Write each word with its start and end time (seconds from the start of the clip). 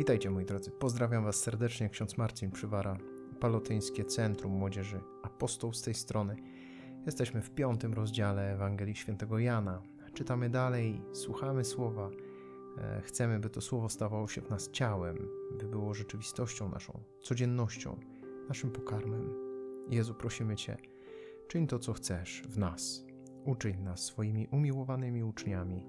Witajcie 0.00 0.30
moi 0.30 0.44
drodzy, 0.44 0.70
pozdrawiam 0.70 1.24
Was 1.24 1.36
serdecznie, 1.36 1.88
ksiądz 1.88 2.18
Marcin 2.18 2.50
Przywara, 2.50 2.96
Palotyńskie 3.40 4.04
Centrum 4.04 4.52
Młodzieży 4.52 5.00
Apostoł 5.22 5.72
z 5.72 5.82
tej 5.82 5.94
strony. 5.94 6.36
Jesteśmy 7.06 7.42
w 7.42 7.50
piątym 7.50 7.94
rozdziale 7.94 8.52
Ewangelii 8.52 8.94
Świętego 8.94 9.38
Jana. 9.38 9.82
Czytamy 10.14 10.50
dalej, 10.50 11.02
słuchamy 11.12 11.64
słowa. 11.64 12.10
E, 12.78 13.02
chcemy, 13.02 13.38
by 13.38 13.50
to 13.50 13.60
słowo 13.60 13.88
stawało 13.88 14.28
się 14.28 14.40
w 14.40 14.50
nas 14.50 14.70
ciałem, 14.70 15.28
by 15.58 15.68
było 15.68 15.94
rzeczywistością 15.94 16.68
naszą, 16.68 17.00
codziennością, 17.22 18.00
naszym 18.48 18.70
pokarmem. 18.70 19.34
Jezu, 19.90 20.14
prosimy 20.14 20.56
Cię, 20.56 20.76
czyń 21.48 21.66
to, 21.66 21.78
co 21.78 21.92
chcesz 21.92 22.42
w 22.48 22.58
nas. 22.58 23.04
Uczyń 23.44 23.82
nas 23.82 24.04
swoimi 24.04 24.48
umiłowanymi 24.52 25.24
uczniami, 25.24 25.86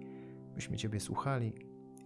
byśmy 0.56 0.78
Ciebie 0.78 1.00
słuchali 1.00 1.54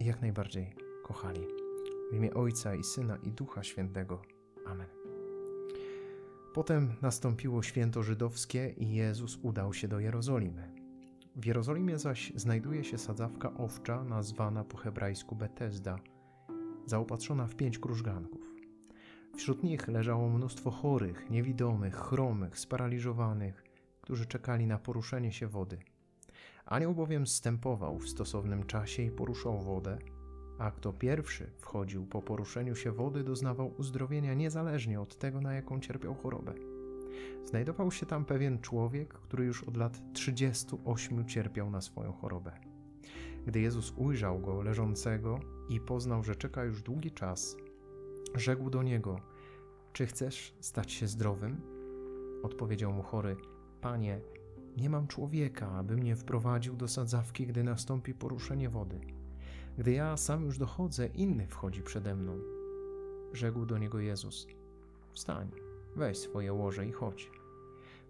i 0.00 0.04
jak 0.04 0.20
najbardziej 0.20 0.74
kochali. 1.04 1.65
W 2.12 2.14
imię 2.14 2.34
Ojca 2.34 2.74
i 2.74 2.84
Syna 2.84 3.16
i 3.16 3.30
Ducha 3.30 3.62
Świętego. 3.62 4.22
Amen. 4.66 4.86
Potem 6.54 6.92
nastąpiło 7.02 7.62
święto 7.62 8.02
żydowskie 8.02 8.74
i 8.76 8.94
Jezus 8.94 9.38
udał 9.42 9.74
się 9.74 9.88
do 9.88 10.00
Jerozolimy. 10.00 10.72
W 11.36 11.44
Jerozolimie 11.44 11.98
zaś 11.98 12.32
znajduje 12.34 12.84
się 12.84 12.98
sadzawka 12.98 13.54
owcza 13.54 14.04
nazwana 14.04 14.64
po 14.64 14.76
hebrajsku 14.76 15.36
Betesda, 15.36 15.98
zaopatrzona 16.86 17.46
w 17.46 17.54
pięć 17.54 17.78
krużganków. 17.78 18.40
Wśród 19.36 19.62
nich 19.62 19.88
leżało 19.88 20.28
mnóstwo 20.28 20.70
chorych, 20.70 21.30
niewidomych, 21.30 21.94
chromych, 21.94 22.58
sparaliżowanych, 22.58 23.64
którzy 24.00 24.26
czekali 24.26 24.66
na 24.66 24.78
poruszenie 24.78 25.32
się 25.32 25.48
wody. 25.48 25.78
Anioł 26.66 26.94
bowiem 26.94 27.26
stępował 27.26 27.98
w 27.98 28.08
stosownym 28.08 28.66
czasie 28.66 29.02
i 29.02 29.10
poruszał 29.10 29.60
wodę, 29.60 29.98
a 30.58 30.70
kto 30.70 30.92
pierwszy 30.92 31.50
wchodził 31.56 32.06
po 32.06 32.22
poruszeniu 32.22 32.76
się 32.76 32.92
wody, 32.92 33.24
doznawał 33.24 33.74
uzdrowienia 33.78 34.34
niezależnie 34.34 35.00
od 35.00 35.18
tego, 35.18 35.40
na 35.40 35.54
jaką 35.54 35.80
cierpiał 35.80 36.14
chorobę. 36.14 36.54
Znajdował 37.44 37.90
się 37.90 38.06
tam 38.06 38.24
pewien 38.24 38.58
człowiek, 38.58 39.14
który 39.14 39.44
już 39.44 39.64
od 39.64 39.76
lat 39.76 40.00
38 40.12 41.28
cierpiał 41.28 41.70
na 41.70 41.80
swoją 41.80 42.12
chorobę. 42.12 42.52
Gdy 43.46 43.60
Jezus 43.60 43.92
ujrzał 43.96 44.40
go 44.40 44.62
leżącego 44.62 45.40
i 45.68 45.80
poznał, 45.80 46.22
że 46.22 46.36
czeka 46.36 46.64
już 46.64 46.82
długi 46.82 47.10
czas, 47.10 47.56
rzekł 48.34 48.70
do 48.70 48.82
niego: 48.82 49.20
Czy 49.92 50.06
chcesz 50.06 50.54
stać 50.60 50.92
się 50.92 51.08
zdrowym? 51.08 51.60
Odpowiedział 52.42 52.92
mu 52.92 53.02
chory: 53.02 53.36
Panie, 53.80 54.20
nie 54.76 54.90
mam 54.90 55.06
człowieka, 55.06 55.70
aby 55.70 55.96
mnie 55.96 56.16
wprowadził 56.16 56.76
do 56.76 56.88
sadzawki, 56.88 57.46
gdy 57.46 57.64
nastąpi 57.64 58.14
poruszenie 58.14 58.68
wody. 58.70 59.00
Gdy 59.78 59.92
ja 59.92 60.16
sam 60.16 60.44
już 60.44 60.58
dochodzę, 60.58 61.06
inny 61.06 61.46
wchodzi 61.46 61.82
przede 61.82 62.14
mną. 62.14 62.38
Rzekł 63.32 63.66
do 63.66 63.78
niego 63.78 64.00
Jezus: 64.00 64.46
Wstań, 65.12 65.50
weź 65.96 66.18
swoje 66.18 66.52
łoże 66.52 66.86
i 66.86 66.92
chodź. 66.92 67.30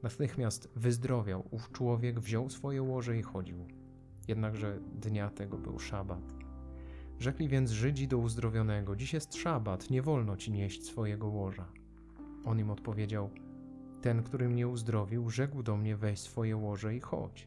Natychmiast 0.02 0.68
wyzdrowiał 0.76 1.44
ów 1.50 1.72
człowiek, 1.72 2.20
wziął 2.20 2.50
swoje 2.50 2.82
łoże 2.82 3.18
i 3.18 3.22
chodził. 3.22 3.58
Jednakże 4.28 4.78
dnia 5.00 5.30
tego 5.30 5.58
był 5.58 5.78
szabat. 5.78 6.34
Rzekli 7.18 7.48
więc 7.48 7.70
Żydzi 7.70 8.08
do 8.08 8.18
uzdrowionego: 8.18 8.96
Dziś 8.96 9.12
jest 9.12 9.34
szabat, 9.34 9.90
nie 9.90 10.02
wolno 10.02 10.36
ci 10.36 10.52
nieść 10.52 10.84
swojego 10.84 11.28
łoża. 11.28 11.68
On 12.44 12.58
im 12.58 12.70
odpowiedział: 12.70 13.30
Ten, 14.02 14.22
który 14.22 14.48
mnie 14.48 14.68
uzdrowił, 14.68 15.30
rzekł 15.30 15.62
do 15.62 15.76
mnie: 15.76 15.96
Weź 15.96 16.20
swoje 16.20 16.56
łoże 16.56 16.94
i 16.94 17.00
chodź. 17.00 17.46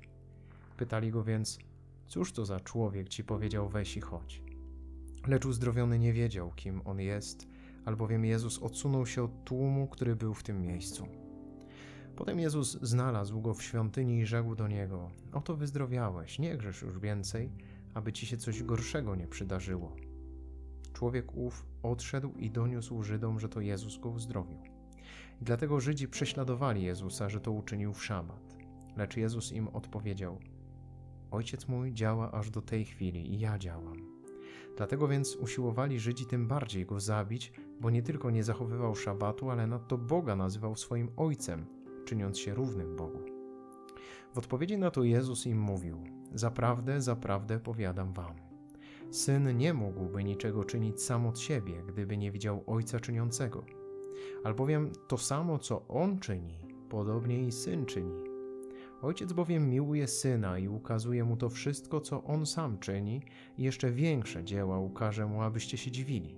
Pytali 0.77 1.11
go 1.11 1.23
więc: 1.23 1.59
Cóż 2.09 2.31
to 2.31 2.45
za 2.45 2.59
człowiek 2.59 3.09
ci 3.09 3.23
powiedział 3.23 3.69
weź 3.69 3.97
i 3.97 4.01
chodź? 4.01 4.43
Lecz 5.27 5.45
uzdrowiony 5.45 5.99
nie 5.99 6.13
wiedział, 6.13 6.51
kim 6.55 6.81
on 6.85 6.99
jest, 6.99 7.47
albowiem 7.85 8.25
Jezus 8.25 8.59
odsunął 8.59 9.05
się 9.05 9.23
od 9.23 9.43
tłumu, 9.43 9.87
który 9.87 10.15
był 10.15 10.33
w 10.33 10.43
tym 10.43 10.61
miejscu. 10.61 11.07
Potem 12.15 12.39
Jezus 12.39 12.77
znalazł 12.81 13.41
go 13.41 13.53
w 13.53 13.63
świątyni 13.63 14.19
i 14.19 14.25
rzekł 14.25 14.55
do 14.55 14.67
niego: 14.67 15.11
Oto 15.33 15.55
wyzdrowiałeś, 15.55 16.39
nie 16.39 16.57
grzesz 16.57 16.81
już 16.81 16.99
więcej, 16.99 17.51
aby 17.93 18.13
ci 18.13 18.25
się 18.25 18.37
coś 18.37 18.63
gorszego 18.63 19.15
nie 19.15 19.27
przydarzyło. 19.27 19.95
Człowiek 20.93 21.35
ów 21.35 21.65
odszedł 21.83 22.33
i 22.33 22.51
doniósł 22.51 23.03
Żydom, 23.03 23.39
że 23.39 23.49
to 23.49 23.61
Jezus 23.61 23.97
go 23.97 24.09
uzdrowił. 24.09 24.59
I 25.41 25.45
dlatego 25.45 25.79
Żydzi 25.79 26.07
prześladowali 26.07 26.83
Jezusa, 26.83 27.29
że 27.29 27.39
to 27.39 27.51
uczynił 27.51 27.93
w 27.93 28.05
szabat. 28.05 28.57
Lecz 28.97 29.17
Jezus 29.17 29.51
im 29.51 29.67
odpowiedział: 29.67 30.39
Ojciec 31.31 31.67
mój 31.67 31.93
działa 31.93 32.31
aż 32.31 32.49
do 32.49 32.61
tej 32.61 32.85
chwili 32.85 33.33
i 33.33 33.39
ja 33.39 33.57
działam. 33.57 34.19
Dlatego 34.77 35.07
więc 35.07 35.35
usiłowali 35.35 35.99
Żydzi 35.99 36.25
tym 36.25 36.47
bardziej 36.47 36.85
go 36.85 36.99
zabić, 36.99 37.53
bo 37.81 37.89
nie 37.89 38.03
tylko 38.03 38.31
nie 38.31 38.43
zachowywał 38.43 38.95
szabatu, 38.95 39.49
ale 39.49 39.67
nadto 39.67 39.97
Boga 39.97 40.35
nazywał 40.35 40.75
swoim 40.75 41.09
ojcem, 41.17 41.65
czyniąc 42.05 42.39
się 42.39 42.53
równym 42.53 42.95
Bogu. 42.95 43.19
W 44.33 44.37
odpowiedzi 44.37 44.77
na 44.77 44.91
to 44.91 45.03
Jezus 45.03 45.45
im 45.45 45.59
mówił: 45.59 46.03
Zaprawdę, 46.33 47.01
zaprawdę 47.01 47.59
powiadam 47.59 48.13
wam. 48.13 48.33
Syn 49.11 49.57
nie 49.57 49.73
mógłby 49.73 50.23
niczego 50.23 50.63
czynić 50.63 51.01
sam 51.01 51.27
od 51.27 51.39
siebie, 51.39 51.83
gdyby 51.87 52.17
nie 52.17 52.31
widział 52.31 52.63
ojca 52.67 52.99
czyniącego. 52.99 53.65
Albowiem 54.43 54.91
to 55.07 55.17
samo, 55.17 55.59
co 55.59 55.87
on 55.87 56.19
czyni, 56.19 56.59
podobnie 56.89 57.43
i 57.43 57.51
syn 57.51 57.85
czyni 57.85 58.28
Ojciec 59.01 59.33
bowiem 59.33 59.69
miłuje 59.69 60.07
syna 60.07 60.59
i 60.59 60.67
ukazuje 60.67 61.23
mu 61.23 61.37
to 61.37 61.49
wszystko, 61.49 62.01
co 62.01 62.23
on 62.23 62.45
sam 62.45 62.79
czyni, 62.79 63.21
i 63.57 63.63
jeszcze 63.63 63.91
większe 63.91 64.43
dzieła 64.43 64.79
ukaże 64.79 65.25
mu, 65.25 65.41
abyście 65.41 65.77
się 65.77 65.91
dziwili. 65.91 66.37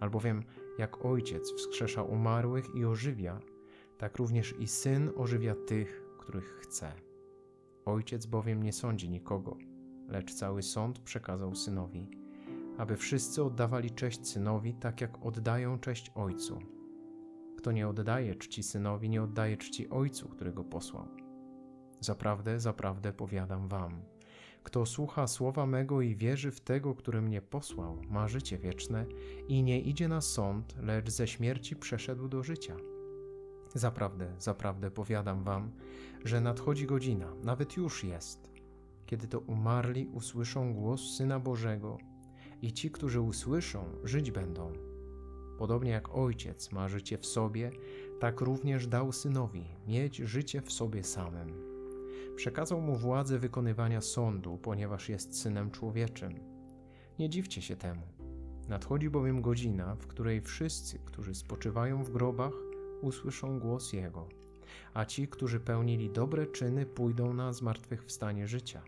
Albowiem 0.00 0.42
jak 0.78 1.04
ojciec 1.04 1.52
wskrzesza 1.52 2.02
umarłych 2.02 2.74
i 2.74 2.84
ożywia, 2.84 3.40
tak 3.98 4.16
również 4.16 4.54
i 4.58 4.68
syn 4.68 5.10
ożywia 5.16 5.54
tych, 5.54 6.02
których 6.18 6.44
chce. 6.44 6.92
Ojciec 7.84 8.26
bowiem 8.26 8.62
nie 8.62 8.72
sądzi 8.72 9.10
nikogo, 9.10 9.56
lecz 10.08 10.34
cały 10.34 10.62
sąd 10.62 10.98
przekazał 10.98 11.54
synowi, 11.54 12.10
aby 12.78 12.96
wszyscy 12.96 13.44
oddawali 13.44 13.90
cześć 13.90 14.28
synowi, 14.28 14.74
tak 14.74 15.00
jak 15.00 15.26
oddają 15.26 15.78
cześć 15.78 16.10
ojcu. 16.14 16.58
Kto 17.56 17.72
nie 17.72 17.88
oddaje 17.88 18.34
czci 18.34 18.62
synowi, 18.62 19.08
nie 19.08 19.22
oddaje 19.22 19.56
czci 19.56 19.88
ojcu, 19.88 20.28
który 20.28 20.52
go 20.52 20.64
posłał. 20.64 21.17
Zaprawdę, 22.00 22.60
zaprawdę 22.60 23.12
powiadam 23.12 23.68
wam, 23.68 24.02
kto 24.62 24.86
słucha 24.86 25.26
słowa 25.26 25.66
mego 25.66 26.00
i 26.00 26.16
wierzy 26.16 26.50
w 26.50 26.60
tego, 26.60 26.94
który 26.94 27.22
mnie 27.22 27.42
posłał, 27.42 28.02
ma 28.08 28.28
życie 28.28 28.58
wieczne 28.58 29.06
i 29.48 29.62
nie 29.62 29.80
idzie 29.80 30.08
na 30.08 30.20
sąd, 30.20 30.76
lecz 30.82 31.10
ze 31.10 31.26
śmierci 31.26 31.76
przeszedł 31.76 32.28
do 32.28 32.42
życia. 32.42 32.76
Zaprawdę, 33.74 34.34
zaprawdę 34.38 34.90
powiadam 34.90 35.44
wam, 35.44 35.70
że 36.24 36.40
nadchodzi 36.40 36.86
godzina, 36.86 37.32
nawet 37.42 37.76
już 37.76 38.04
jest, 38.04 38.50
kiedy 39.06 39.28
to 39.28 39.40
umarli 39.40 40.06
usłyszą 40.06 40.74
głos 40.74 41.16
Syna 41.16 41.40
Bożego 41.40 41.98
i 42.62 42.72
ci, 42.72 42.90
którzy 42.90 43.20
usłyszą, 43.20 43.84
żyć 44.04 44.30
będą. 44.30 44.72
Podobnie 45.58 45.90
jak 45.90 46.14
Ojciec 46.14 46.72
ma 46.72 46.88
życie 46.88 47.18
w 47.18 47.26
sobie, 47.26 47.70
tak 48.20 48.40
również 48.40 48.86
dał 48.86 49.12
Synowi 49.12 49.64
mieć 49.86 50.16
życie 50.16 50.62
w 50.62 50.72
sobie 50.72 51.04
samym 51.04 51.67
Przekazał 52.38 52.80
mu 52.80 52.96
władzę 52.96 53.38
wykonywania 53.38 54.00
sądu, 54.00 54.58
ponieważ 54.58 55.08
jest 55.08 55.40
synem 55.40 55.70
człowieczym. 55.70 56.34
Nie 57.18 57.28
dziwcie 57.28 57.62
się 57.62 57.76
temu. 57.76 58.02
Nadchodzi 58.68 59.10
bowiem 59.10 59.42
godzina, 59.42 59.94
w 59.94 60.06
której 60.06 60.40
wszyscy, 60.40 60.98
którzy 60.98 61.34
spoczywają 61.34 62.04
w 62.04 62.10
grobach, 62.10 62.52
usłyszą 63.02 63.60
głos 63.60 63.92
Jego, 63.92 64.28
a 64.94 65.04
ci, 65.04 65.28
którzy 65.28 65.60
pełnili 65.60 66.10
dobre 66.10 66.46
czyny, 66.46 66.86
pójdą 66.86 67.34
na 67.34 67.52
zmartwychwstanie 67.52 68.48
życia. 68.48 68.82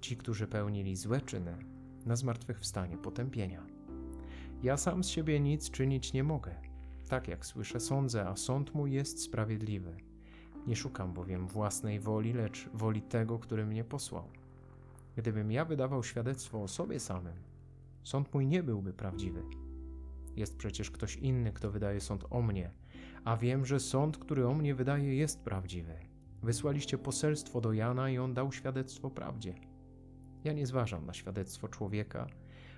Ci, 0.00 0.16
którzy 0.16 0.46
pełnili 0.46 0.96
złe 0.96 1.20
czyny, 1.20 1.56
na 2.06 2.16
zmartwychwstanie 2.16 2.98
potępienia. 2.98 3.66
Ja 4.62 4.76
sam 4.76 5.04
z 5.04 5.08
siebie 5.08 5.40
nic 5.40 5.70
czynić 5.70 6.12
nie 6.12 6.24
mogę. 6.24 6.54
Tak 7.08 7.28
jak 7.28 7.46
słyszę, 7.46 7.80
sądzę, 7.80 8.28
a 8.28 8.36
sąd 8.36 8.74
mój 8.74 8.92
jest 8.92 9.22
sprawiedliwy. 9.22 9.96
Nie 10.66 10.76
szukam 10.76 11.12
bowiem 11.12 11.46
własnej 11.46 12.00
woli, 12.00 12.32
lecz 12.32 12.68
woli 12.74 13.02
tego, 13.02 13.38
który 13.38 13.66
mnie 13.66 13.84
posłał. 13.84 14.24
Gdybym 15.16 15.52
ja 15.52 15.64
wydawał 15.64 16.04
świadectwo 16.04 16.62
o 16.62 16.68
sobie 16.68 17.00
samym, 17.00 17.34
sąd 18.02 18.34
mój 18.34 18.46
nie 18.46 18.62
byłby 18.62 18.92
prawdziwy. 18.92 19.42
Jest 20.36 20.56
przecież 20.56 20.90
ktoś 20.90 21.16
inny, 21.16 21.52
kto 21.52 21.70
wydaje 21.70 22.00
sąd 22.00 22.24
o 22.30 22.42
mnie, 22.42 22.70
a 23.24 23.36
wiem, 23.36 23.66
że 23.66 23.80
sąd, 23.80 24.18
który 24.18 24.46
o 24.46 24.54
mnie 24.54 24.74
wydaje, 24.74 25.16
jest 25.16 25.40
prawdziwy. 25.40 25.94
Wysłaliście 26.42 26.98
poselstwo 26.98 27.60
do 27.60 27.72
Jana 27.72 28.10
i 28.10 28.18
on 28.18 28.34
dał 28.34 28.52
świadectwo 28.52 29.10
prawdzie. 29.10 29.54
Ja 30.44 30.52
nie 30.52 30.66
zważam 30.66 31.06
na 31.06 31.14
świadectwo 31.14 31.68
człowieka, 31.68 32.26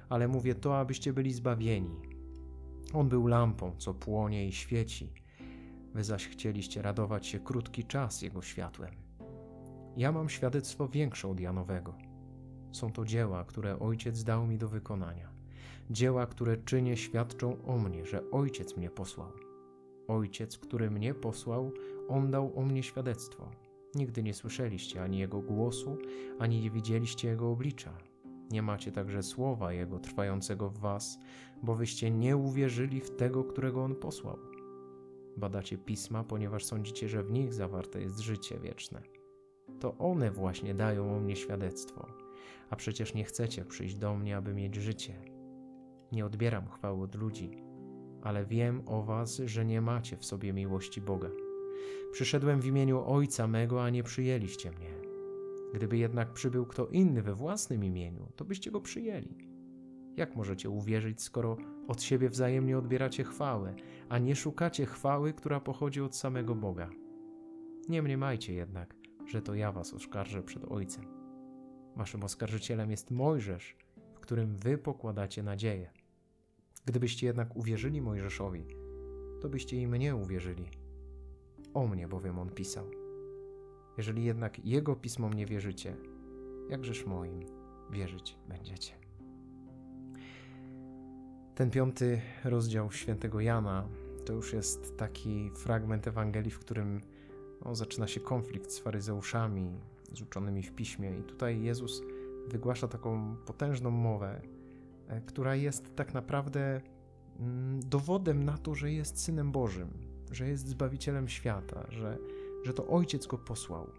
ale 0.08 0.28
mówię 0.28 0.54
to, 0.54 0.78
abyście 0.78 1.12
byli 1.12 1.32
zbawieni. 1.32 1.96
On 2.92 3.08
był 3.08 3.26
lampą, 3.26 3.76
co 3.78 3.94
płonie 3.94 4.48
i 4.48 4.52
świeci 4.52 5.25
Wy 5.96 6.04
zaś 6.04 6.28
chcieliście 6.28 6.82
radować 6.82 7.26
się 7.26 7.40
krótki 7.40 7.84
czas 7.84 8.22
Jego 8.22 8.42
światłem. 8.42 8.90
Ja 9.96 10.12
mam 10.12 10.28
świadectwo 10.28 10.88
większe 10.88 11.28
od 11.28 11.40
Janowego. 11.40 11.94
Są 12.72 12.92
to 12.92 13.04
dzieła, 13.04 13.44
które 13.44 13.78
Ojciec 13.78 14.24
dał 14.24 14.46
mi 14.46 14.58
do 14.58 14.68
wykonania. 14.68 15.30
Dzieła, 15.90 16.26
które 16.26 16.56
czynię, 16.56 16.96
świadczą 16.96 17.64
o 17.64 17.78
mnie, 17.78 18.06
że 18.06 18.30
Ojciec 18.30 18.76
mnie 18.76 18.90
posłał. 18.90 19.32
Ojciec, 20.08 20.58
który 20.58 20.90
mnie 20.90 21.14
posłał, 21.14 21.72
on 22.08 22.30
dał 22.30 22.58
o 22.58 22.62
mnie 22.62 22.82
świadectwo. 22.82 23.50
Nigdy 23.94 24.22
nie 24.22 24.34
słyszeliście 24.34 25.02
ani 25.02 25.18
Jego 25.18 25.40
głosu, 25.40 25.98
ani 26.38 26.60
nie 26.60 26.70
widzieliście 26.70 27.28
Jego 27.28 27.50
oblicza. 27.50 27.92
Nie 28.50 28.62
macie 28.62 28.92
także 28.92 29.22
słowa 29.22 29.72
Jego 29.72 29.98
trwającego 29.98 30.70
w 30.70 30.78
was, 30.78 31.18
bo 31.62 31.74
wyście 31.74 32.10
nie 32.10 32.36
uwierzyli 32.36 33.00
w 33.00 33.16
tego, 33.16 33.44
którego 33.44 33.84
On 33.84 33.94
posłał. 33.94 34.55
Badacie 35.36 35.78
pisma, 35.78 36.24
ponieważ 36.24 36.64
sądzicie, 36.64 37.08
że 37.08 37.22
w 37.22 37.30
nich 37.30 37.54
zawarte 37.54 38.00
jest 38.00 38.18
życie 38.18 38.58
wieczne. 38.58 39.02
To 39.80 39.98
one 39.98 40.30
właśnie 40.30 40.74
dają 40.74 41.16
o 41.16 41.20
mnie 41.20 41.36
świadectwo, 41.36 42.06
a 42.70 42.76
przecież 42.76 43.14
nie 43.14 43.24
chcecie 43.24 43.64
przyjść 43.64 43.94
do 43.94 44.16
mnie, 44.16 44.36
aby 44.36 44.54
mieć 44.54 44.74
życie. 44.74 45.14
Nie 46.12 46.26
odbieram 46.26 46.68
chwały 46.68 47.02
od 47.02 47.14
ludzi, 47.14 47.62
ale 48.22 48.46
wiem 48.46 48.82
o 48.86 49.02
was, 49.02 49.36
że 49.36 49.64
nie 49.64 49.80
macie 49.80 50.16
w 50.16 50.24
sobie 50.24 50.52
miłości 50.52 51.00
Boga. 51.00 51.30
Przyszedłem 52.12 52.60
w 52.60 52.66
imieniu 52.66 53.04
Ojca 53.06 53.46
mego, 53.46 53.84
a 53.84 53.90
nie 53.90 54.02
przyjęliście 54.02 54.70
mnie. 54.70 54.94
Gdyby 55.74 55.98
jednak 55.98 56.32
przybył 56.32 56.66
kto 56.66 56.86
inny 56.86 57.22
we 57.22 57.34
własnym 57.34 57.84
imieniu, 57.84 58.32
to 58.36 58.44
byście 58.44 58.70
go 58.70 58.80
przyjęli. 58.80 59.45
Jak 60.16 60.36
możecie 60.36 60.70
uwierzyć, 60.70 61.22
skoro 61.22 61.56
od 61.88 62.02
siebie 62.02 62.28
wzajemnie 62.28 62.78
odbieracie 62.78 63.24
chwałę, 63.24 63.74
a 64.08 64.18
nie 64.18 64.36
szukacie 64.36 64.86
chwały, 64.86 65.32
która 65.32 65.60
pochodzi 65.60 66.00
od 66.00 66.16
samego 66.16 66.54
Boga? 66.54 66.90
Nie 67.88 68.02
mniemajcie 68.02 68.54
jednak, 68.54 68.94
że 69.26 69.42
to 69.42 69.54
ja 69.54 69.72
was 69.72 69.94
oskarżę 69.94 70.42
przed 70.42 70.64
Ojcem. 70.64 71.04
Waszym 71.96 72.24
oskarżycielem 72.24 72.90
jest 72.90 73.10
Mojżesz, 73.10 73.76
w 74.14 74.20
którym 74.20 74.56
wy 74.58 74.78
pokładacie 74.78 75.42
nadzieję. 75.42 75.90
Gdybyście 76.84 77.26
jednak 77.26 77.56
uwierzyli 77.56 78.02
Mojżeszowi, 78.02 78.66
to 79.40 79.48
byście 79.48 79.76
i 79.76 79.86
mnie 79.86 80.16
uwierzyli. 80.16 80.64
O 81.74 81.86
mnie 81.86 82.08
bowiem 82.08 82.38
on 82.38 82.50
pisał. 82.50 82.90
Jeżeli 83.98 84.24
jednak 84.24 84.64
jego 84.64 84.96
pismom 84.96 85.32
nie 85.32 85.46
wierzycie, 85.46 85.96
jakżeż 86.70 87.06
moim 87.06 87.40
wierzyć 87.90 88.38
będziecie. 88.48 89.05
Ten 91.56 91.70
piąty 91.70 92.20
rozdział 92.44 92.92
świętego 92.92 93.40
Jana 93.40 93.88
to 94.24 94.32
już 94.32 94.52
jest 94.52 94.96
taki 94.96 95.50
fragment 95.50 96.08
Ewangelii, 96.08 96.50
w 96.50 96.58
którym 96.58 97.00
no, 97.64 97.74
zaczyna 97.74 98.06
się 98.06 98.20
konflikt 98.20 98.70
z 98.70 98.78
faryzeuszami, 98.78 99.80
z 100.12 100.22
uczonymi 100.22 100.62
w 100.62 100.74
piśmie, 100.74 101.18
i 101.18 101.22
tutaj 101.22 101.62
Jezus 101.62 102.02
wygłasza 102.48 102.88
taką 102.88 103.36
potężną 103.46 103.90
mowę, 103.90 104.40
e, 105.08 105.20
która 105.20 105.54
jest 105.54 105.96
tak 105.96 106.14
naprawdę 106.14 106.80
mm, 107.40 107.80
dowodem 107.80 108.44
na 108.44 108.58
to, 108.58 108.74
że 108.74 108.92
jest 108.92 109.20
synem 109.20 109.52
Bożym, 109.52 109.88
że 110.30 110.48
jest 110.48 110.68
zbawicielem 110.68 111.28
świata, 111.28 111.86
że, 111.88 112.18
że 112.64 112.72
to 112.72 112.86
ojciec 112.86 113.26
go 113.26 113.38
posłał. 113.38 113.90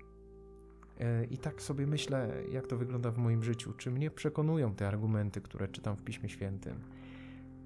E, 1.00 1.26
I 1.26 1.38
tak 1.38 1.62
sobie 1.62 1.88
myślę, 1.88 2.44
jak 2.52 2.68
to 2.68 2.78
wygląda 2.78 3.12
w 3.12 3.18
moim 3.18 3.44
życiu. 3.44 3.74
Czy 3.74 3.92
mnie 3.92 4.12
przekonują 4.12 4.76
te 4.76 4.88
argumenty, 4.88 5.42
które 5.42 5.68
czytam 5.68 5.96
w 5.96 6.04
Piśmie 6.04 6.30
Świętym? 6.30 6.98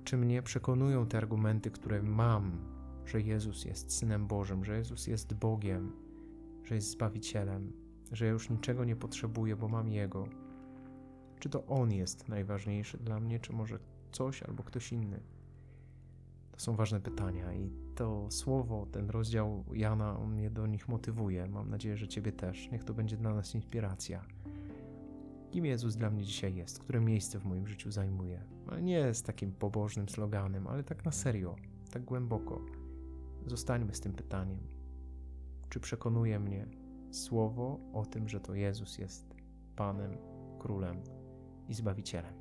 Czy 0.04 0.18
mnie 0.18 0.42
przekonują 0.42 1.06
te 1.08 1.18
argumenty, 1.18 1.72
które 1.72 2.04
mam, 2.04 2.58
że 3.06 3.22
Jezus 3.22 3.66
jest 3.66 3.98
synem 3.98 4.28
Bożym, 4.28 4.66
że 4.66 4.78
Jezus 4.78 5.08
jest 5.08 5.34
Bogiem, 5.34 5.92
że 6.64 6.76
jest 6.76 6.90
zbawicielem, 6.90 7.74
że 8.12 8.26
ja 8.26 8.32
już 8.32 8.50
niczego 8.50 8.86
nie 8.86 8.96
potrzebuję, 8.96 9.56
bo 9.56 9.68
mam 9.68 9.90
Jego? 9.90 10.28
Czy 11.40 11.50
to 11.50 11.66
On 11.66 11.92
jest 11.92 12.30
najważniejszy 12.30 12.98
dla 12.98 13.20
mnie, 13.20 13.40
czy 13.40 13.54
może 13.54 13.80
coś 14.12 14.44
albo 14.44 14.64
ktoś 14.64 14.92
inny? 14.92 15.20
To 16.52 16.60
są 16.60 16.76
ważne 16.76 17.00
pytania 17.00 17.54
i 17.54 17.72
to 17.96 18.32
słowo, 18.32 18.88
ten 18.92 19.10
rozdział 19.10 19.64
Jana, 19.74 20.20
on 20.20 20.34
mnie 20.34 20.50
do 20.50 20.68
nich 20.68 20.88
motywuje. 20.88 21.48
Mam 21.48 21.70
nadzieję, 21.70 21.98
że 21.98 22.08
Ciebie 22.08 22.32
też. 22.32 22.72
Niech 22.72 22.84
to 22.84 22.94
będzie 22.94 23.18
dla 23.18 23.34
nas 23.34 23.56
inspiracja. 23.56 24.22
Kim 25.52 25.66
Jezus 25.66 25.96
dla 25.96 26.10
mnie 26.10 26.24
dzisiaj 26.26 26.56
jest? 26.56 26.80
Które 26.80 27.00
miejsce 27.00 27.40
w 27.40 27.46
moim 27.46 27.68
życiu 27.68 27.92
zajmuje? 27.92 28.44
Nie 28.82 29.14
z 29.14 29.24
takim 29.24 29.52
pobożnym 29.52 30.10
sloganem, 30.10 30.68
ale 30.68 30.84
tak 30.84 31.06
na 31.06 31.12
serio, 31.12 31.56
tak 31.92 32.04
głęboko. 32.04 32.62
Zostańmy 33.46 33.94
z 33.94 34.00
tym 34.00 34.14
pytaniem. 34.14 34.60
Czy 35.70 35.80
przekonuje 35.80 36.40
mnie 36.40 36.68
słowo 37.12 37.80
o 37.94 38.06
tym, 38.06 38.30
że 38.30 38.40
to 38.40 38.54
Jezus 38.54 38.98
jest 38.98 39.36
Panem, 39.76 40.18
Królem 40.60 41.02
i 41.68 41.74
Zbawicielem? 41.74 42.34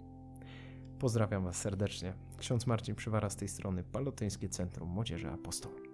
Pozdrawiam 0.98 1.44
Was 1.44 1.56
serdecznie. 1.56 2.14
Ksiądz 2.36 2.66
Marcin 2.66 2.94
Przywara 2.94 3.30
z 3.30 3.36
tej 3.36 3.48
strony, 3.48 3.84
Palotyńskie 3.84 4.48
Centrum 4.48 4.88
Młodzieży 4.88 5.30
Apostoł. 5.30 5.89